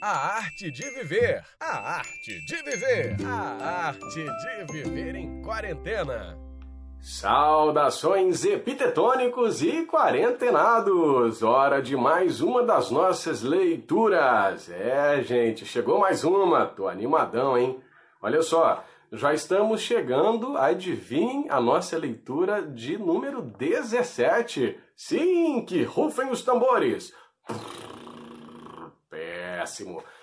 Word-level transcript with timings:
A 0.00 0.36
arte 0.36 0.70
de 0.70 0.88
viver. 0.90 1.42
A 1.58 1.96
arte 1.96 2.40
de 2.46 2.62
viver. 2.62 3.16
A 3.26 3.88
arte 3.88 4.24
de 4.24 4.72
viver 4.72 5.16
em 5.16 5.42
quarentena. 5.42 6.38
Saudações 7.00 8.44
epitetônicos 8.44 9.60
e 9.60 9.84
quarentenados! 9.86 11.42
Hora 11.42 11.82
de 11.82 11.96
mais 11.96 12.40
uma 12.40 12.62
das 12.62 12.92
nossas 12.92 13.42
leituras. 13.42 14.70
É, 14.70 15.20
gente, 15.22 15.66
chegou 15.66 15.98
mais 15.98 16.22
uma. 16.22 16.64
Tô 16.64 16.86
animadão, 16.86 17.58
hein? 17.58 17.80
Olha 18.22 18.42
só, 18.42 18.84
já 19.12 19.34
estamos 19.34 19.80
chegando, 19.80 20.56
adivinhem, 20.56 21.46
a 21.50 21.60
nossa 21.60 21.98
leitura 21.98 22.62
de 22.62 22.96
número 22.96 23.42
17. 23.42 24.78
Sim, 24.94 25.64
que 25.64 25.82
rufem 25.82 26.30
os 26.30 26.42
tambores 26.42 27.12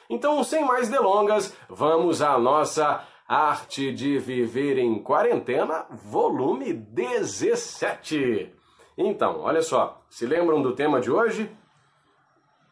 Então, 0.09 0.43
sem 0.43 0.63
mais 0.63 0.89
delongas, 0.89 1.55
vamos 1.69 2.21
à 2.21 2.37
nossa 2.37 3.05
Arte 3.27 3.91
de 3.91 4.19
Viver 4.19 4.77
em 4.77 5.01
Quarentena, 5.01 5.87
volume 5.89 6.73
17. 6.73 8.53
Então, 8.97 9.39
olha 9.41 9.61
só, 9.61 10.01
se 10.09 10.25
lembram 10.25 10.61
do 10.61 10.75
tema 10.75 11.01
de 11.01 11.09
hoje? 11.09 11.49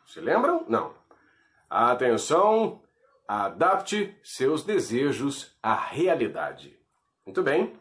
Se 0.06 0.20
lembram? 0.20 0.64
Não. 0.68 0.94
Atenção, 1.68 2.82
adapte 3.28 4.16
seus 4.24 4.64
desejos 4.64 5.58
à 5.62 5.74
realidade. 5.74 6.80
Muito 7.26 7.42
bem. 7.42 7.74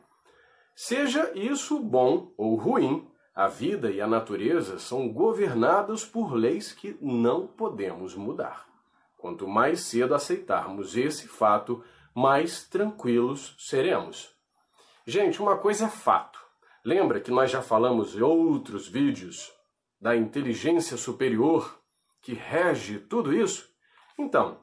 Seja 0.75 1.31
isso 1.35 1.79
bom 1.79 2.33
ou 2.39 2.55
ruim, 2.55 3.07
a 3.35 3.49
vida 3.49 3.91
e 3.91 4.01
a 4.01 4.07
natureza 4.07 4.79
são 4.79 5.09
governados 5.09 6.07
por 6.07 6.33
leis 6.33 6.73
que 6.73 6.97
não 7.03 7.47
podemos 7.47 8.17
mudar. 8.17 8.72
Quanto 9.23 9.47
mais 9.47 9.83
cedo 9.83 10.17
aceitarmos 10.17 10.97
esse 10.97 11.29
fato, 11.29 11.85
mais 12.13 12.65
tranquilos 12.65 13.55
seremos. 13.57 14.35
Gente, 15.07 15.41
uma 15.41 15.57
coisa 15.57 15.87
é 15.87 15.89
fato. 15.89 16.41
Lembra 16.85 17.21
que 17.21 17.31
nós 17.31 17.49
já 17.49 17.63
falamos 17.63 18.17
em 18.17 18.21
outros 18.21 18.89
vídeos 18.89 19.53
da 20.01 20.17
inteligência 20.17 20.97
superior 20.97 21.81
que 22.21 22.33
rege 22.33 22.99
tudo 22.99 23.33
isso? 23.33 23.69
Então, 24.19 24.59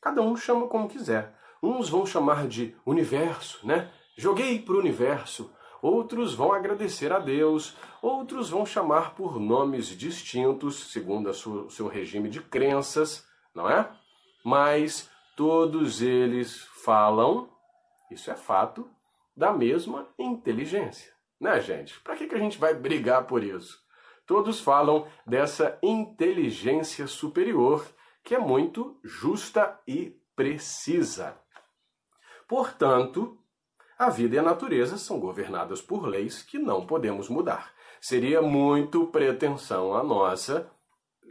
cada 0.00 0.22
um 0.22 0.34
chama 0.34 0.68
como 0.68 0.88
quiser. 0.88 1.38
Uns 1.62 1.90
vão 1.90 2.06
chamar 2.06 2.48
de 2.48 2.74
universo, 2.86 3.60
né? 3.66 3.92
Joguei 4.16 4.58
para 4.58 4.72
o 4.74 4.78
universo. 4.78 5.52
Outros 5.82 6.32
vão 6.32 6.54
agradecer 6.54 7.12
a 7.12 7.18
Deus, 7.18 7.76
outros 8.00 8.48
vão 8.48 8.64
chamar 8.64 9.14
por 9.14 9.38
nomes 9.38 9.88
distintos, 9.88 10.92
segundo 10.92 11.28
o 11.28 11.70
seu 11.70 11.86
regime 11.88 12.30
de 12.30 12.40
crenças, 12.40 13.28
não 13.54 13.68
é? 13.68 13.97
Mas 14.48 15.10
todos 15.36 16.00
eles 16.00 16.62
falam, 16.82 17.50
isso 18.10 18.30
é 18.30 18.34
fato, 18.34 18.88
da 19.36 19.52
mesma 19.52 20.08
inteligência. 20.18 21.12
Né, 21.38 21.60
gente? 21.60 22.00
Para 22.00 22.16
que, 22.16 22.26
que 22.26 22.34
a 22.34 22.38
gente 22.38 22.56
vai 22.56 22.72
brigar 22.72 23.26
por 23.26 23.44
isso? 23.44 23.78
Todos 24.26 24.58
falam 24.58 25.06
dessa 25.26 25.78
inteligência 25.82 27.06
superior 27.06 27.86
que 28.24 28.34
é 28.34 28.38
muito 28.38 28.98
justa 29.04 29.78
e 29.86 30.18
precisa. 30.34 31.38
Portanto, 32.48 33.38
a 33.98 34.08
vida 34.08 34.36
e 34.36 34.38
a 34.38 34.42
natureza 34.42 34.96
são 34.96 35.20
governadas 35.20 35.82
por 35.82 36.06
leis 36.06 36.42
que 36.42 36.58
não 36.58 36.86
podemos 36.86 37.28
mudar. 37.28 37.70
Seria 38.00 38.40
muito 38.40 39.08
pretensão 39.08 39.94
a 39.94 40.02
nossa, 40.02 40.72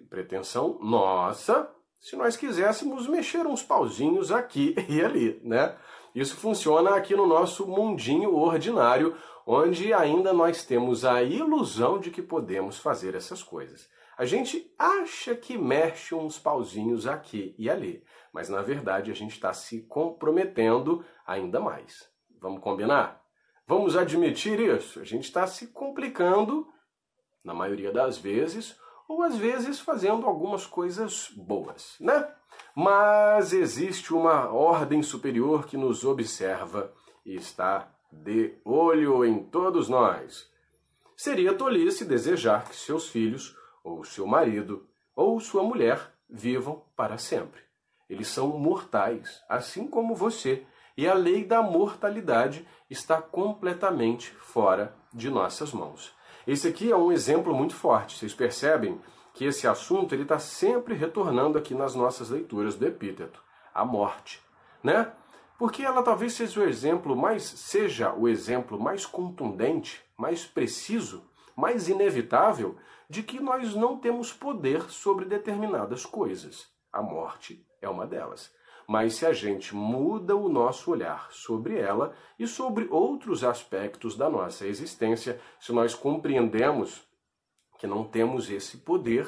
pretensão 0.07 0.77
nossa, 0.79 1.75
se 1.99 2.15
nós 2.15 2.37
quiséssemos 2.37 3.07
mexer 3.07 3.45
uns 3.45 3.63
pauzinhos 3.63 4.31
aqui 4.31 4.75
e 4.87 5.01
ali, 5.01 5.39
né? 5.43 5.75
Isso 6.13 6.35
funciona 6.35 6.95
aqui 6.95 7.15
no 7.15 7.27
nosso 7.27 7.67
mundinho 7.67 8.35
ordinário, 8.35 9.15
onde 9.45 9.93
ainda 9.93 10.33
nós 10.33 10.65
temos 10.65 11.05
a 11.05 11.21
ilusão 11.21 11.99
de 11.99 12.09
que 12.09 12.21
podemos 12.21 12.79
fazer 12.79 13.13
essas 13.13 13.43
coisas. 13.43 13.87
A 14.17 14.25
gente 14.25 14.73
acha 14.79 15.35
que 15.35 15.57
mexe 15.57 16.15
uns 16.15 16.39
pauzinhos 16.39 17.05
aqui 17.05 17.53
e 17.57 17.69
ali, 17.69 18.03
mas 18.33 18.49
na 18.49 18.63
verdade 18.63 19.11
a 19.11 19.13
gente 19.13 19.33
está 19.33 19.53
se 19.53 19.83
comprometendo 19.83 21.05
ainda 21.25 21.59
mais. 21.59 22.09
Vamos 22.41 22.61
combinar? 22.61 23.21
Vamos 23.67 23.95
admitir 23.95 24.59
isso. 24.59 24.99
A 24.99 25.03
gente 25.03 25.25
está 25.25 25.45
se 25.45 25.67
complicando, 25.67 26.67
na 27.43 27.53
maioria 27.53 27.91
das 27.91 28.17
vezes, 28.17 28.75
ou 29.07 29.23
às 29.23 29.37
vezes 29.37 29.79
fazendo 29.79 30.25
algumas 30.25 30.65
coisas 30.65 31.29
boas, 31.35 31.95
né? 31.99 32.27
Mas 32.75 33.53
existe 33.53 34.13
uma 34.13 34.51
ordem 34.51 35.01
superior 35.01 35.65
que 35.65 35.77
nos 35.77 36.03
observa 36.03 36.93
e 37.25 37.35
está 37.35 37.89
de 38.11 38.55
olho 38.63 39.25
em 39.25 39.43
todos 39.43 39.89
nós. 39.89 40.49
Seria 41.15 41.53
tolice 41.53 42.05
desejar 42.05 42.69
que 42.69 42.75
seus 42.75 43.09
filhos, 43.09 43.57
ou 43.83 44.03
seu 44.03 44.27
marido, 44.27 44.87
ou 45.15 45.39
sua 45.39 45.63
mulher 45.63 46.13
vivam 46.29 46.83
para 46.95 47.17
sempre. 47.17 47.61
Eles 48.09 48.27
são 48.27 48.49
mortais, 48.49 49.43
assim 49.49 49.87
como 49.87 50.15
você, 50.15 50.65
e 50.95 51.07
a 51.07 51.13
lei 51.13 51.43
da 51.43 51.61
mortalidade 51.61 52.67
está 52.89 53.21
completamente 53.21 54.31
fora 54.31 54.95
de 55.13 55.29
nossas 55.29 55.73
mãos. 55.73 56.13
Esse 56.47 56.69
aqui 56.69 56.89
é 56.89 56.95
um 56.95 57.11
exemplo 57.11 57.53
muito 57.53 57.75
forte. 57.75 58.17
Vocês 58.17 58.33
percebem 58.33 59.01
que 59.33 59.43
esse 59.43 59.67
assunto 59.67 60.15
ele 60.15 60.23
está 60.23 60.39
sempre 60.39 60.95
retornando 60.95 61.57
aqui 61.57 61.75
nas 61.75 61.93
nossas 61.93 62.29
leituras 62.29 62.75
do 62.75 62.87
epíteto, 62.87 63.43
a 63.73 63.83
morte, 63.83 64.41
né? 64.81 65.11
Porque 65.59 65.83
ela 65.83 66.01
talvez 66.01 66.33
seja 66.33 66.61
o 66.61 66.63
exemplo 66.63 67.17
mais 67.17 67.43
seja 67.43 68.13
o 68.13 68.29
exemplo 68.29 68.79
mais 68.79 69.05
contundente, 69.05 70.01
mais 70.17 70.45
preciso, 70.45 71.29
mais 71.53 71.89
inevitável 71.89 72.77
de 73.09 73.23
que 73.23 73.41
nós 73.41 73.75
não 73.75 73.97
temos 73.97 74.31
poder 74.31 74.89
sobre 74.89 75.25
determinadas 75.25 76.05
coisas. 76.05 76.67
A 76.93 77.01
morte 77.01 77.65
é 77.81 77.89
uma 77.89 78.07
delas 78.07 78.55
mas 78.87 79.15
se 79.15 79.25
a 79.25 79.33
gente 79.33 79.75
muda 79.75 80.33
o 80.33 80.47
nosso 80.47 80.89
olhar 80.89 81.29
sobre 81.31 81.77
ela 81.77 82.15
e 82.39 82.47
sobre 82.47 82.87
outros 82.89 83.43
aspectos 83.43 84.15
da 84.15 84.29
nossa 84.29 84.65
existência, 84.65 85.39
se 85.59 85.73
nós 85.73 85.93
compreendemos 85.93 87.05
que 87.77 87.85
não 87.85 88.05
temos 88.05 88.49
esse 88.49 88.77
poder, 88.77 89.27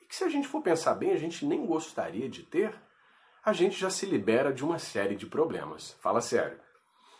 e 0.00 0.06
que 0.06 0.16
se 0.16 0.24
a 0.24 0.28
gente 0.30 0.48
for 0.48 0.62
pensar 0.62 0.94
bem, 0.94 1.12
a 1.12 1.18
gente 1.18 1.44
nem 1.44 1.66
gostaria 1.66 2.28
de 2.28 2.42
ter, 2.42 2.74
a 3.44 3.52
gente 3.52 3.78
já 3.78 3.90
se 3.90 4.06
libera 4.06 4.52
de 4.52 4.64
uma 4.64 4.78
série 4.78 5.14
de 5.14 5.26
problemas. 5.26 5.92
Fala 6.00 6.20
sério. 6.20 6.58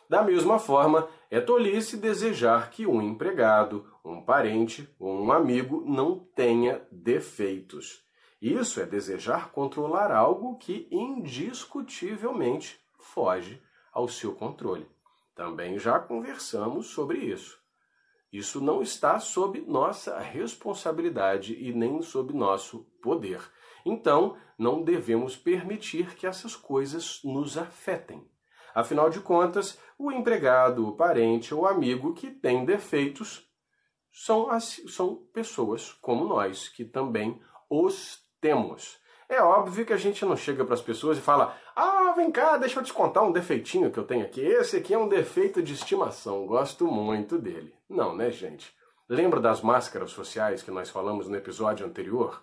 Da 0.09 0.23
mesma 0.23 0.59
forma, 0.59 1.09
é 1.31 1.41
tolice 1.41 1.97
desejar 1.97 2.71
que 2.71 2.87
um 2.87 3.03
empregado, 3.03 3.87
um 4.05 4.23
parente 4.23 4.89
ou 4.99 5.21
um 5.21 5.31
amigo 5.31 5.85
não 5.87 6.19
tenha 6.19 6.81
defeitos. 6.91 8.06
Isso 8.41 8.81
é 8.81 8.87
desejar 8.87 9.51
controlar 9.51 10.11
algo 10.11 10.57
que 10.59 10.89
indiscutivelmente 10.91 12.79
foge 12.99 13.63
ao 13.93 14.07
seu 14.09 14.35
controle. 14.35 14.87
Também 15.35 15.79
já 15.79 15.99
conversamos 15.99 16.89
sobre 16.89 17.19
isso. 17.19 17.59
Isso 18.33 18.61
não 18.61 18.83
está 18.83 19.19
sob 19.19 19.61
nossa 19.63 20.19
responsabilidade 20.19 21.55
e 21.55 21.73
nem 21.73 22.03
sob 22.03 22.35
nosso 22.35 22.87
poder. 23.03 23.41
Então, 23.85 24.37
não 24.59 24.83
devemos 24.83 25.37
permitir 25.37 26.15
que 26.17 26.27
essas 26.27 26.57
coisas 26.57 27.21
nos 27.25 27.57
afetem. 27.57 28.29
Afinal 28.75 29.09
de 29.09 29.21
contas, 29.21 29.79
o 29.99 30.13
empregado, 30.13 30.87
o 30.87 30.97
parente 30.97 31.55
ou 31.55 31.67
amigo 31.67 32.13
que 32.13 32.31
tem 32.31 32.65
defeitos 32.67 33.49
são, 34.13 34.49
são 34.61 35.17
pessoas 35.33 35.93
como 35.93 36.27
nós, 36.27 36.69
que 36.69 36.85
também 36.85 37.41
os 37.71 38.26
temos. 38.47 38.99
É 39.29 39.43
óbvio 39.43 39.85
que 39.85 39.93
a 39.93 39.97
gente 39.97 40.25
não 40.25 40.37
chega 40.37 40.65
para 40.65 40.75
as 40.75 40.81
pessoas 40.81 41.19
e 41.19 41.21
fala: 41.21 41.57
Ah, 41.75 42.13
vem 42.15 42.31
cá, 42.31 42.57
deixa 42.57 42.79
eu 42.79 42.85
te 42.85 42.93
contar 42.93 43.23
um 43.23 43.33
defeitinho 43.33 43.91
que 43.91 43.99
eu 43.99 44.05
tenho 44.05 44.25
aqui. 44.25 44.41
Esse 44.41 44.77
aqui 44.77 44.95
é 44.95 44.99
um 44.99 45.09
defeito 45.09 45.61
de 45.61 45.73
estimação, 45.73 46.47
gosto 46.47 46.87
muito 46.87 47.37
dele. 47.37 47.75
Não, 47.91 48.15
né, 48.15 48.31
gente? 48.31 48.73
Lembra 49.09 49.41
das 49.41 49.63
máscaras 49.63 50.13
sociais 50.13 50.63
que 50.63 50.71
nós 50.71 50.91
falamos 50.91 51.29
no 51.29 51.37
episódio 51.37 51.85
anterior? 51.85 52.41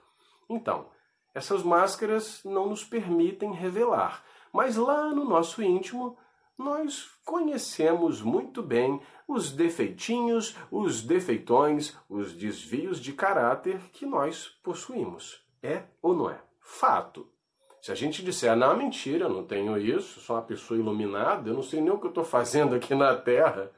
Então, 0.50 0.88
essas 1.34 1.64
máscaras 1.64 2.42
não 2.44 2.68
nos 2.68 2.84
permitem 2.84 3.54
revelar, 3.54 4.24
mas 4.52 4.76
lá 4.76 5.10
no 5.10 5.24
nosso 5.24 5.64
íntimo 5.64 6.18
nós 6.58 7.10
conhecemos 7.26 8.22
muito 8.22 8.62
bem 8.62 9.02
os 9.26 9.52
defeitinhos, 9.52 10.56
os 10.70 11.02
defeitões, 11.02 11.96
os 12.10 12.34
desvios 12.34 13.00
de 13.00 13.14
caráter 13.14 13.80
que 13.94 14.06
nós 14.06 14.48
possuímos. 14.62 15.43
É 15.64 15.84
ou 16.02 16.14
não 16.14 16.30
é? 16.30 16.40
Fato. 16.60 17.28
Se 17.82 17.92
a 17.92 17.96
gente 17.96 18.24
disser, 18.24 18.56
não, 18.56 18.78
mentira, 18.78 19.28
não 19.28 19.44
tenho 19.44 19.78
isso, 19.78 20.20
sou 20.20 20.36
uma 20.36 20.42
pessoa 20.42 20.80
iluminada, 20.80 21.50
eu 21.50 21.54
não 21.54 21.64
sei 21.64 21.82
nem 21.82 21.92
o 21.92 21.98
que 21.98 22.06
eu 22.06 22.10
estou 22.10 22.24
fazendo 22.24 22.76
aqui 22.76 22.94
na 22.94 23.16
Terra. 23.16 23.72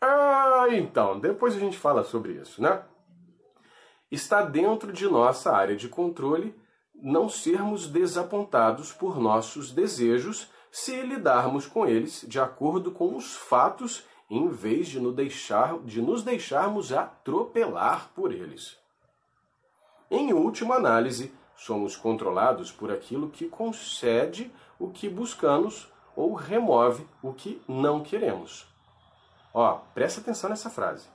Ah, 0.00 0.66
então, 0.70 1.18
depois 1.18 1.56
a 1.56 1.58
gente 1.58 1.78
fala 1.78 2.04
sobre 2.04 2.32
isso, 2.34 2.60
né? 2.60 2.82
Está 4.10 4.42
dentro 4.42 4.92
de 4.92 5.08
nossa 5.08 5.50
área 5.50 5.74
de 5.74 5.88
controle 5.88 6.54
não 6.94 7.28
sermos 7.28 7.86
desapontados 7.88 8.92
por 8.92 9.18
nossos 9.18 9.72
desejos 9.72 10.48
se 10.70 11.02
lidarmos 11.02 11.66
com 11.66 11.86
eles 11.86 12.24
de 12.28 12.38
acordo 12.38 12.90
com 12.90 13.16
os 13.16 13.34
fatos, 13.34 14.04
em 14.28 14.48
vez 14.48 14.88
de 14.88 15.00
nos, 15.00 15.14
deixar, 15.14 15.78
de 15.80 16.02
nos 16.02 16.22
deixarmos 16.22 16.92
atropelar 16.92 18.10
por 18.14 18.32
eles. 18.32 18.76
Em 20.10 20.32
última 20.32 20.76
análise, 20.76 21.34
somos 21.56 21.96
controlados 21.96 22.70
por 22.70 22.92
aquilo 22.92 23.28
que 23.28 23.48
concede 23.48 24.52
o 24.78 24.90
que 24.90 25.08
buscamos 25.08 25.90
ou 26.14 26.34
remove 26.34 27.06
o 27.22 27.32
que 27.32 27.60
não 27.66 28.02
queremos. 28.02 28.66
Ó, 29.52 29.74
presta 29.94 30.20
atenção 30.20 30.50
nessa 30.50 30.70
frase. 30.70 31.08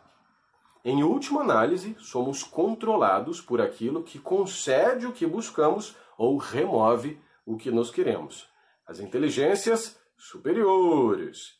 Em 0.83 1.03
última 1.03 1.41
análise, 1.41 1.95
somos 1.99 2.43
controlados 2.43 3.39
por 3.39 3.61
aquilo 3.61 4.03
que 4.03 4.19
concede 4.19 5.05
o 5.05 5.13
que 5.13 5.27
buscamos 5.27 5.95
ou 6.17 6.38
remove 6.38 7.21
o 7.45 7.55
que 7.55 7.71
nos 7.71 7.91
queremos. 7.91 8.49
As 8.85 8.99
inteligências 8.99 9.97
superiores. 10.17 11.59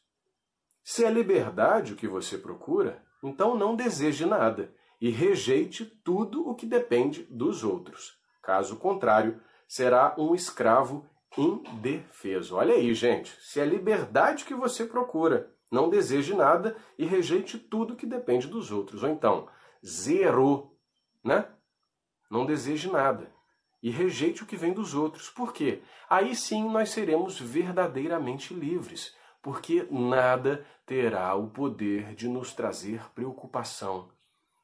Se 0.84 1.06
é 1.06 1.10
liberdade 1.10 1.94
o 1.94 1.96
que 1.96 2.08
você 2.08 2.38
procura, 2.38 3.02
então 3.24 3.56
não 3.56 3.76
deseje 3.76 4.26
nada 4.26 4.74
e 5.02 5.10
rejeite 5.10 5.84
tudo 5.84 6.48
o 6.48 6.54
que 6.54 6.68
depende 6.68 7.24
dos 7.24 7.64
outros. 7.64 8.18
Caso 8.42 8.78
contrário, 8.78 9.42
será 9.68 10.16
um 10.18 10.36
escravo 10.36 11.06
indefeso. 11.36 12.56
Olha 12.56 12.76
aí, 12.76 12.94
gente. 12.94 13.36
Se 13.42 13.60
é 13.60 13.66
liberdade 13.66 14.46
que 14.46 14.54
você 14.54 14.86
procura, 14.86 15.52
não 15.72 15.90
deseje 15.90 16.36
nada 16.36 16.76
e 16.98 17.06
rejeite 17.06 17.58
tudo 17.58 17.96
que 17.96 18.06
depende 18.06 18.48
dos 18.48 18.72
outros. 18.72 19.02
Ou 19.02 19.10
então, 19.10 19.48
zero, 19.84 20.72
né? 21.24 21.48
Não 22.30 22.46
deseje 22.46 22.90
nada 22.90 23.32
e 23.82 23.90
rejeite 23.90 24.44
o 24.44 24.46
que 24.46 24.56
vem 24.56 24.74
dos 24.74 24.94
outros. 24.94 25.30
Por 25.30 25.52
quê? 25.52 25.82
Aí 26.10 26.36
sim 26.36 26.70
nós 26.70 26.92
seremos 26.92 27.40
verdadeiramente 27.40 28.54
livres, 28.54 29.16
porque 29.42 29.88
nada 29.90 30.66
terá 30.86 31.34
o 31.36 31.50
poder 31.50 32.14
de 32.14 32.28
nos 32.28 32.54
trazer 32.54 33.10
preocupação. 33.16 34.10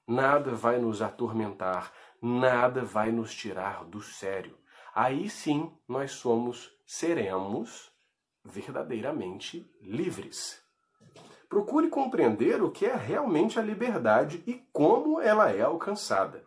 Nada 0.08 0.56
vai 0.56 0.80
nos 0.80 1.02
atormentar, 1.02 1.92
nada 2.22 2.82
vai 2.82 3.12
nos 3.12 3.36
tirar 3.36 3.84
do 3.84 4.02
sério. 4.02 4.58
Aí 4.96 5.30
sim 5.30 5.70
nós 5.86 6.12
somos, 6.12 6.72
seremos 6.86 7.92
verdadeiramente 8.42 9.70
livres. 9.82 10.64
Procure 11.50 11.90
compreender 11.90 12.64
o 12.64 12.72
que 12.72 12.86
é 12.86 12.96
realmente 12.96 13.60
a 13.60 13.62
liberdade 13.62 14.42
e 14.48 14.54
como 14.72 15.20
ela 15.20 15.52
é 15.52 15.62
alcançada. 15.62 16.44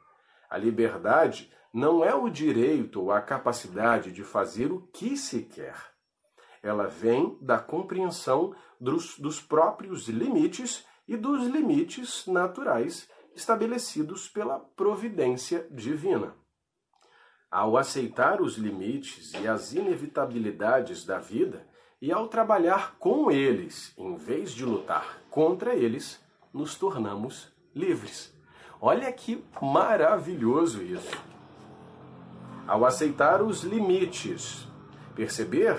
A 0.49 0.57
liberdade 0.57 1.53
não 1.73 2.03
é 2.05 2.15
o 2.15 2.29
direito 2.29 3.03
ou 3.03 3.13
a 3.13 3.21
capacidade 3.21 4.11
de 4.11 4.25
fazer 4.25 4.73
o 4.73 4.89
que 4.93 5.17
se 5.17 5.43
quer. 5.43 5.77
Ela 6.63 6.87
vem 6.87 7.39
da 7.41 7.59
compreensão 7.59 8.55
dos, 8.81 9.19
dos 9.19 9.41
próprios 9.41 10.09
limites 10.09 10.85
e 11.07 11.17
dos 11.17 11.47
limites 11.47 12.27
naturais 12.27 13.09
estabelecidos 13.35 14.29
pela 14.29 14.59
providência 14.59 15.67
divina. 15.71 16.35
Ao 17.51 17.77
aceitar 17.77 18.41
os 18.41 18.57
limites 18.57 19.33
e 19.35 19.49
as 19.49 19.73
inevitabilidades 19.73 21.05
da 21.05 21.19
vida, 21.19 21.67
e 22.01 22.11
ao 22.11 22.29
trabalhar 22.29 22.97
com 22.99 23.31
eles, 23.31 23.93
em 23.99 24.17
vez 24.17 24.53
de 24.53 24.65
lutar 24.65 25.21
contra 25.29 25.75
eles, 25.75 26.25
nos 26.53 26.75
tornamos 26.75 27.53
livres. 27.75 28.35
Olha 28.81 29.13
que 29.13 29.45
maravilhoso 29.61 30.83
isso! 30.83 31.31
Ao 32.67 32.85
aceitar 32.85 33.43
os 33.43 33.63
limites, 33.65 34.67
perceber 35.15 35.79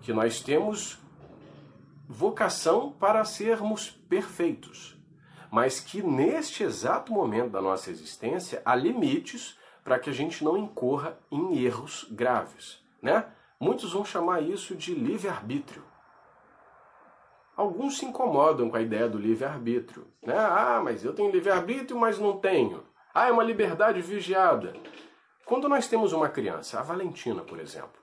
que 0.00 0.12
nós 0.12 0.40
temos 0.40 0.98
vocação 2.08 2.92
para 2.92 3.24
sermos 3.24 3.90
perfeitos, 3.90 4.93
mas 5.54 5.78
que 5.78 6.02
neste 6.02 6.64
exato 6.64 7.12
momento 7.12 7.50
da 7.50 7.62
nossa 7.62 7.88
existência 7.88 8.60
há 8.64 8.74
limites 8.74 9.56
para 9.84 10.00
que 10.00 10.10
a 10.10 10.12
gente 10.12 10.42
não 10.42 10.58
incorra 10.58 11.16
em 11.30 11.62
erros 11.62 12.08
graves, 12.10 12.82
né? 13.00 13.26
Muitos 13.60 13.92
vão 13.92 14.04
chamar 14.04 14.42
isso 14.42 14.74
de 14.74 14.92
livre-arbítrio. 14.92 15.84
Alguns 17.56 17.98
se 17.98 18.04
incomodam 18.04 18.68
com 18.68 18.76
a 18.76 18.80
ideia 18.80 19.08
do 19.08 19.16
livre-arbítrio. 19.16 20.08
Né? 20.26 20.36
Ah, 20.36 20.80
mas 20.82 21.04
eu 21.04 21.14
tenho 21.14 21.30
livre-arbítrio, 21.30 21.96
mas 21.96 22.18
não 22.18 22.36
tenho. 22.36 22.82
Ah, 23.14 23.28
é 23.28 23.30
uma 23.30 23.44
liberdade 23.44 24.00
vigiada. 24.00 24.74
Quando 25.46 25.68
nós 25.68 25.86
temos 25.86 26.12
uma 26.12 26.28
criança, 26.28 26.80
a 26.80 26.82
Valentina, 26.82 27.42
por 27.42 27.60
exemplo, 27.60 28.02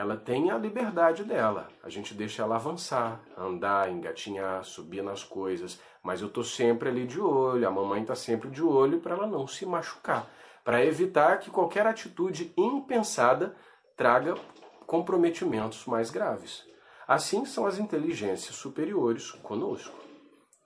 ela 0.00 0.16
tem 0.16 0.50
a 0.50 0.56
liberdade 0.56 1.24
dela. 1.24 1.68
A 1.82 1.90
gente 1.90 2.14
deixa 2.14 2.42
ela 2.42 2.54
avançar, 2.54 3.20
andar, 3.36 3.90
engatinhar, 3.90 4.64
subir 4.64 5.02
nas 5.02 5.22
coisas, 5.22 5.78
mas 6.02 6.22
eu 6.22 6.28
estou 6.28 6.42
sempre 6.42 6.88
ali 6.88 7.06
de 7.06 7.20
olho, 7.20 7.68
a 7.68 7.70
mamãe 7.70 8.00
está 8.00 8.14
sempre 8.14 8.48
de 8.48 8.62
olho 8.62 9.00
para 9.00 9.14
ela 9.14 9.26
não 9.26 9.46
se 9.46 9.66
machucar, 9.66 10.26
para 10.64 10.82
evitar 10.82 11.38
que 11.38 11.50
qualquer 11.50 11.86
atitude 11.86 12.50
impensada 12.56 13.54
traga 13.94 14.36
comprometimentos 14.86 15.84
mais 15.84 16.08
graves. 16.08 16.64
Assim 17.06 17.44
são 17.44 17.66
as 17.66 17.78
inteligências 17.78 18.56
superiores 18.56 19.30
conosco. 19.32 19.94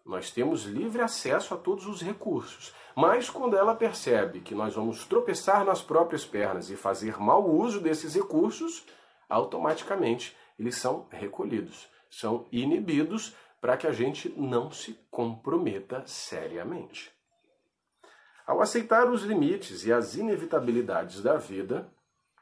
Nós 0.06 0.30
temos 0.30 0.62
livre 0.62 1.02
acesso 1.02 1.54
a 1.54 1.56
todos 1.56 1.88
os 1.88 2.00
recursos, 2.00 2.72
mas 2.94 3.28
quando 3.28 3.56
ela 3.56 3.74
percebe 3.74 4.38
que 4.42 4.54
nós 4.54 4.76
vamos 4.76 5.04
tropeçar 5.06 5.64
nas 5.64 5.82
próprias 5.82 6.24
pernas 6.24 6.70
e 6.70 6.76
fazer 6.76 7.20
mau 7.20 7.50
uso 7.50 7.80
desses 7.80 8.14
recursos, 8.14 8.86
automaticamente 9.34 10.36
eles 10.56 10.76
são 10.76 11.08
recolhidos, 11.10 11.88
são 12.08 12.46
inibidos 12.52 13.34
para 13.60 13.76
que 13.76 13.86
a 13.86 13.92
gente 13.92 14.28
não 14.36 14.70
se 14.70 14.92
comprometa 15.10 16.04
seriamente. 16.06 17.12
Ao 18.46 18.60
aceitar 18.60 19.10
os 19.10 19.22
limites 19.22 19.84
e 19.84 19.92
as 19.92 20.14
inevitabilidades 20.14 21.20
da 21.22 21.36
vida, 21.36 21.90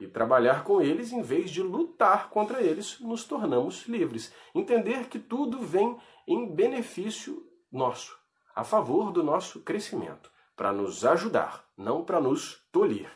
e 0.00 0.08
trabalhar 0.08 0.64
com 0.64 0.82
eles 0.82 1.12
em 1.12 1.22
vez 1.22 1.48
de 1.50 1.62
lutar 1.62 2.28
contra 2.28 2.60
eles, 2.60 2.98
nos 2.98 3.24
tornamos 3.24 3.86
livres. 3.86 4.34
Entender 4.52 5.06
que 5.06 5.18
tudo 5.18 5.60
vem 5.60 5.96
em 6.26 6.52
benefício 6.52 7.46
nosso, 7.70 8.18
a 8.54 8.64
favor 8.64 9.12
do 9.12 9.22
nosso 9.22 9.60
crescimento, 9.60 10.30
para 10.56 10.72
nos 10.72 11.04
ajudar, 11.04 11.64
não 11.76 12.04
para 12.04 12.20
nos 12.20 12.66
tolir. 12.72 13.08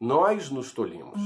Nós 0.00 0.50
nos 0.50 0.72
tolimos. 0.72 1.20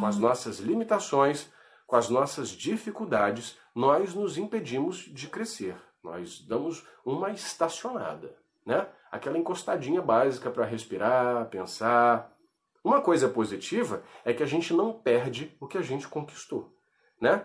Com 0.00 0.06
as 0.06 0.18
nossas 0.18 0.58
limitações, 0.58 1.48
com 1.86 1.94
as 1.94 2.08
nossas 2.08 2.48
dificuldades, 2.48 3.56
nós 3.74 4.14
nos 4.14 4.36
impedimos 4.36 4.96
de 4.98 5.28
crescer. 5.28 5.76
Nós 6.02 6.40
damos 6.40 6.84
uma 7.04 7.30
estacionada, 7.30 8.36
né? 8.66 8.88
Aquela 9.12 9.38
encostadinha 9.38 10.02
básica 10.02 10.50
para 10.50 10.64
respirar, 10.64 11.48
pensar, 11.50 12.36
uma 12.82 13.02
coisa 13.02 13.28
positiva 13.28 14.02
é 14.24 14.32
que 14.32 14.42
a 14.42 14.46
gente 14.46 14.72
não 14.72 14.92
perde 14.92 15.54
o 15.60 15.66
que 15.66 15.76
a 15.76 15.82
gente 15.82 16.08
conquistou, 16.08 16.74
né? 17.20 17.44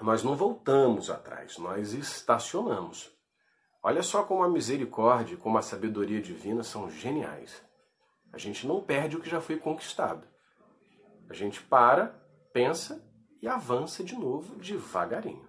Nós 0.00 0.22
não 0.22 0.36
voltamos 0.36 1.08
atrás, 1.08 1.56
nós 1.56 1.94
estacionamos. 1.94 3.10
Olha 3.82 4.02
só 4.02 4.22
como 4.22 4.42
a 4.42 4.48
misericórdia, 4.48 5.36
como 5.36 5.56
a 5.56 5.62
sabedoria 5.62 6.20
divina 6.20 6.62
são 6.62 6.90
geniais. 6.90 7.62
A 8.34 8.38
gente 8.38 8.66
não 8.66 8.80
perde 8.80 9.16
o 9.16 9.20
que 9.20 9.30
já 9.30 9.40
foi 9.40 9.56
conquistado. 9.56 10.26
A 11.30 11.32
gente 11.32 11.62
para, 11.62 12.20
pensa 12.52 13.00
e 13.40 13.46
avança 13.46 14.02
de 14.02 14.16
novo 14.16 14.56
devagarinho. 14.56 15.48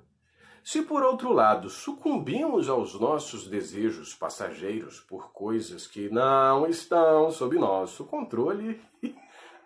Se 0.64 0.84
por 0.84 1.02
outro 1.02 1.32
lado 1.34 1.68
sucumbimos 1.68 2.70
aos 2.70 2.94
nossos 3.00 3.48
desejos 3.48 4.14
passageiros 4.14 5.00
por 5.00 5.32
coisas 5.32 5.88
que 5.88 6.12
não 6.12 6.68
estão 6.68 7.32
sob 7.32 7.58
nosso 7.58 8.06
controle, 8.06 8.80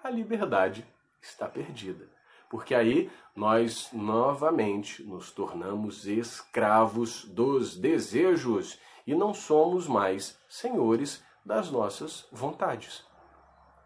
a 0.01 0.09
liberdade 0.09 0.88
está 1.21 1.49
perdida. 1.49 2.09
Porque 2.49 2.73
aí 2.73 3.11
nós 3.35 3.89
novamente 3.91 5.03
nos 5.03 5.29
tornamos 5.29 6.07
escravos 6.07 7.25
dos 7.25 7.75
desejos 7.75 8.79
e 9.05 9.13
não 9.13 9.33
somos 9.33 9.88
mais 9.88 10.39
senhores 10.47 11.21
das 11.45 11.69
nossas 11.69 12.25
vontades. 12.31 13.08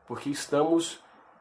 Porque 0.07 0.29
estamos 0.29 0.99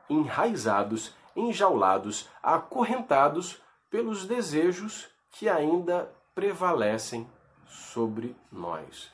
enraizados, 0.09 1.15
enjaulados, 1.35 2.29
acorrentados 2.43 3.63
pelos 3.91 4.27
desejos 4.27 5.09
que 5.31 5.49
ainda 5.49 6.11
prevalecem 6.35 7.29
sobre 7.67 8.37
nós, 8.51 9.11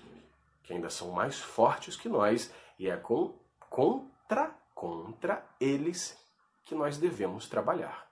que 0.62 0.72
ainda 0.72 0.90
são 0.90 1.10
mais 1.10 1.38
fortes 1.38 1.96
que 1.96 2.08
nós, 2.08 2.52
e 2.78 2.88
é 2.88 2.96
com, 2.96 3.38
contra, 3.68 4.50
contra 4.74 5.44
eles 5.60 6.18
que 6.64 6.74
nós 6.74 6.98
devemos 6.98 7.48
trabalhar, 7.48 8.08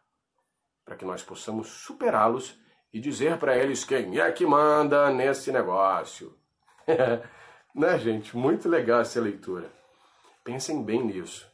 para 0.84 0.96
que 0.96 1.04
nós 1.04 1.22
possamos 1.22 1.68
superá-los 1.68 2.58
e 2.92 3.00
dizer 3.00 3.38
para 3.38 3.56
eles 3.56 3.84
quem 3.84 4.18
é 4.18 4.32
que 4.32 4.46
manda 4.46 5.10
nesse 5.10 5.52
negócio. 5.52 6.36
né, 7.74 7.98
gente? 7.98 8.36
Muito 8.36 8.68
legal 8.68 9.00
essa 9.00 9.20
leitura. 9.20 9.70
Pensem 10.46 10.80
bem 10.80 11.04
nisso. 11.04 11.44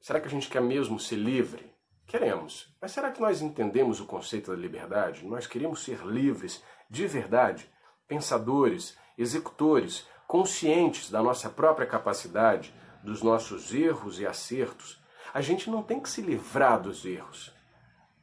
Será 0.00 0.18
que 0.18 0.26
a 0.26 0.30
gente 0.30 0.48
quer 0.48 0.62
mesmo 0.62 0.98
ser 0.98 1.16
livre? 1.16 1.70
Queremos. 2.06 2.74
Mas 2.80 2.92
será 2.92 3.10
que 3.10 3.20
nós 3.20 3.42
entendemos 3.42 4.00
o 4.00 4.06
conceito 4.06 4.50
da 4.50 4.56
liberdade? 4.56 5.26
Nós 5.26 5.46
queremos 5.46 5.84
ser 5.84 6.00
livres 6.06 6.64
de 6.88 7.06
verdade, 7.06 7.70
pensadores, 8.08 8.96
executores, 9.18 10.08
conscientes 10.26 11.10
da 11.10 11.22
nossa 11.22 11.50
própria 11.50 11.86
capacidade, 11.86 12.72
dos 13.04 13.22
nossos 13.22 13.74
erros 13.74 14.18
e 14.18 14.26
acertos. 14.26 14.98
A 15.34 15.42
gente 15.42 15.68
não 15.68 15.82
tem 15.82 16.00
que 16.00 16.08
se 16.08 16.22
livrar 16.22 16.80
dos 16.80 17.04
erros. 17.04 17.52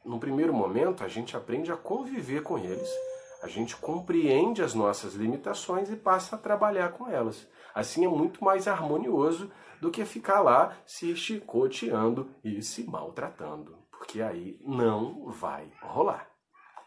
No 0.04 0.18
primeiro 0.18 0.52
momento, 0.52 1.04
a 1.04 1.08
gente 1.08 1.36
aprende 1.36 1.70
a 1.70 1.76
conviver 1.76 2.42
com 2.42 2.58
eles. 2.58 2.90
A 3.42 3.48
gente 3.48 3.76
compreende 3.76 4.62
as 4.62 4.74
nossas 4.74 5.14
limitações 5.14 5.90
e 5.90 5.96
passa 5.96 6.36
a 6.36 6.38
trabalhar 6.38 6.92
com 6.92 7.08
elas. 7.08 7.46
Assim 7.74 8.04
é 8.04 8.08
muito 8.08 8.42
mais 8.42 8.66
harmonioso 8.66 9.50
do 9.80 9.90
que 9.90 10.04
ficar 10.04 10.40
lá 10.40 10.76
se 10.86 11.14
chicoteando 11.14 12.30
e 12.42 12.62
se 12.62 12.88
maltratando. 12.88 13.76
Porque 13.90 14.22
aí 14.22 14.58
não 14.62 15.30
vai 15.30 15.70
rolar. 15.82 16.28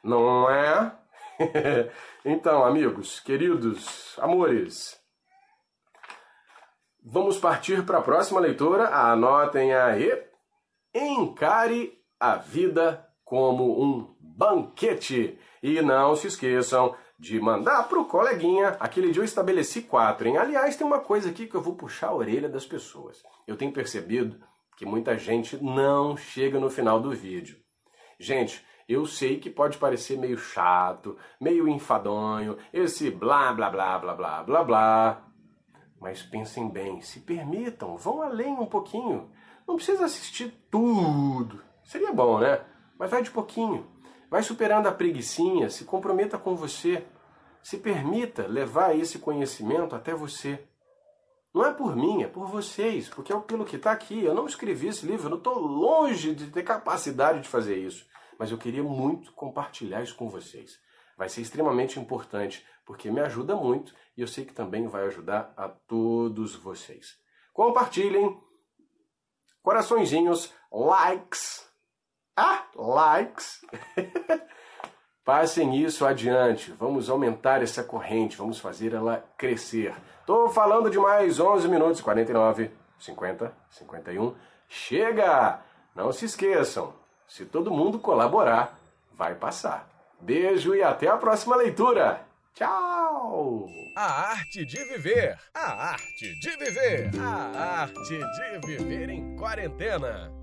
Não 0.03 0.49
é? 0.49 0.97
então, 2.25 2.63
amigos, 2.63 3.19
queridos, 3.19 4.17
amores, 4.19 4.99
vamos 7.03 7.37
partir 7.37 7.85
para 7.85 7.99
a 7.99 8.03
próxima 8.03 8.39
leitura. 8.39 8.89
Anotem 8.89 9.73
aí. 9.73 10.27
Encare 10.93 11.93
a 12.19 12.35
vida 12.35 13.07
como 13.23 13.81
um 13.81 14.15
banquete. 14.39 15.38
E 15.62 15.81
não 15.81 16.15
se 16.15 16.27
esqueçam 16.27 16.96
de 17.19 17.38
mandar 17.41 17.89
para 17.89 18.00
o 18.00 18.05
coleguinha. 18.05 18.69
Aquele 18.79 19.12
dia 19.12 19.22
eu 19.22 19.25
estabeleci 19.25 19.81
quatro, 19.81 20.29
hein? 20.29 20.38
Aliás, 20.38 20.77
tem 20.77 20.88
uma 20.88 21.01
coisa 21.01 21.29
aqui 21.29 21.46
que 21.46 21.55
eu 21.55 21.62
vou 21.62 21.75
puxar 21.75 22.08
a 22.08 22.15
orelha 22.15 22.48
das 22.48 22.65
pessoas. 22.65 23.22
Eu 23.46 23.58
tenho 23.58 23.74
percebido 23.74 24.39
que 24.77 24.86
muita 24.86 25.17
gente 25.17 25.62
não 25.62 26.15
chega 26.15 26.58
no 26.58 26.69
final 26.69 27.01
do 27.01 27.12
vídeo. 27.12 27.58
Gente, 28.17 28.65
eu 28.88 29.05
sei 29.05 29.38
que 29.38 29.50
pode 29.50 29.77
parecer 29.77 30.17
meio 30.17 30.38
chato, 30.38 31.17
meio 31.39 31.67
enfadonho, 31.67 32.58
esse 32.72 33.12
blá 33.12 33.51
blá 33.51 33.69
blá 33.69 34.00
blá 34.00 34.13
blá 34.13 34.43
blá 34.43 34.63
blá. 34.63 35.25
Mas 36.00 36.24
pensem 36.24 36.69
bem, 36.69 37.01
se 37.01 37.19
permitam, 37.19 37.98
vão 37.98 38.22
além 38.22 38.53
um 38.53 38.65
pouquinho. 38.65 39.29
Não 39.67 39.75
precisa 39.75 40.05
assistir 40.05 40.53
tudo. 40.72 41.62
Seria 41.84 42.13
bom, 42.13 42.39
né? 42.39 42.62
Mas 42.98 43.12
vai 43.12 43.22
de 43.22 43.31
pouquinho. 43.31 43.86
Vai 44.29 44.43
superando 44.43 44.88
a 44.88 44.91
preguiçinha, 44.91 45.69
se 45.69 45.86
comprometa 45.86 46.38
com 46.38 46.55
você. 46.55 47.05
Se 47.62 47.77
permita 47.77 48.48
levar 48.48 48.98
esse 48.98 49.19
conhecimento 49.19 49.95
até 49.95 50.13
você. 50.13 50.63
Não 51.53 51.65
é 51.65 51.74
por 51.74 51.95
mim, 51.95 52.24
é 52.24 52.27
por 52.27 52.48
vocês, 52.48 53.09
porque 53.09 53.33
é 53.33 53.39
pelo 53.39 53.65
que 53.65 53.75
está 53.75 53.91
aqui. 53.91 54.24
Eu 54.24 54.36
não 54.36 54.45
escrevi 54.45 54.88
esse 54.88 55.05
livro, 55.05 55.25
eu 55.25 55.31
não 55.31 55.38
estou 55.38 55.57
longe 55.57 56.33
de 56.36 56.48
ter 56.48 56.63
capacidade 56.63 57.41
de 57.41 57.48
fazer 57.48 57.77
isso 57.77 58.09
mas 58.39 58.51
eu 58.51 58.57
queria 58.57 58.81
muito 58.81 59.33
compartilhar 59.33 60.01
isso 60.01 60.15
com 60.15 60.29
vocês. 60.29 60.79
Vai 61.17 61.27
ser 61.27 61.41
extremamente 61.41 62.00
importante, 62.00 62.65
porque 62.86 63.12
me 63.12 63.19
ajuda 63.19 63.53
muito 63.53 63.93
e 64.15 64.21
eu 64.21 64.27
sei 64.27 64.45
que 64.45 64.53
também 64.53 64.88
vai 64.88 65.05
ajudar 65.07 65.53
a 65.57 65.67
todos 65.67 66.55
vocês. 66.55 67.19
Compartilhem, 67.51 68.41
coraçõezinhos, 69.62 70.53
likes, 70.71 71.68
ah, 72.39 72.63
likes. 72.75 73.65
Passem 75.25 75.75
isso 75.75 76.05
adiante, 76.05 76.72
vamos 76.72 77.10
aumentar 77.10 77.62
essa 77.62 77.84
corrente, 77.84 78.38
vamos 78.38 78.60
fazer 78.60 78.93
ela 78.93 79.24
crescer. 79.38 79.93
Estou 80.22 80.50
falando 80.50 80.89
de 80.89 80.98
mais 80.98 81.39
11 81.39 81.67
minutos, 81.67 82.01
49, 82.01 82.72
50, 83.00 83.53
51. 83.69 84.34
Chega! 84.67 85.60
Não 85.96 86.12
se 86.12 86.25
esqueçam, 86.25 86.93
se 87.27 87.46
todo 87.46 87.69
mundo 87.69 88.00
colaborar, 88.00 88.79
vai 89.13 89.36
passar. 89.36 89.88
Beijo 90.19 90.74
e 90.74 90.81
até 90.81 91.08
a 91.08 91.17
próxima 91.17 91.55
leitura. 91.55 92.22
Tchau! 92.55 93.67
A 93.96 94.31
arte 94.31 94.65
de 94.65 94.84
viver. 94.86 95.38
A 95.53 95.91
arte 95.91 96.39
de 96.39 96.58
viver. 96.58 97.12
A 97.19 97.81
arte 97.81 98.19
de 98.19 98.67
viver 98.67 99.10
em 99.10 99.36
quarentena. 99.36 100.38